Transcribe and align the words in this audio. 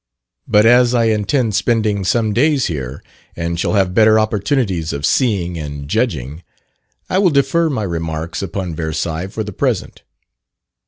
But 0.47 0.65
as 0.65 0.95
I 0.95 1.03
intend 1.03 1.53
spending 1.53 2.03
some 2.03 2.33
days 2.33 2.65
here, 2.65 3.03
and 3.35 3.59
shall 3.59 3.73
have 3.73 3.93
better 3.93 4.17
opportunities 4.17 4.93
of 4.93 5.05
seeing 5.05 5.59
and 5.59 5.87
judging, 5.87 6.41
I 7.07 7.19
will 7.19 7.29
defer 7.29 7.69
my 7.69 7.83
remarks 7.83 8.41
upon 8.41 8.73
Versailles 8.73 9.27
for 9.27 9.43
the 9.43 9.53
present. 9.53 10.01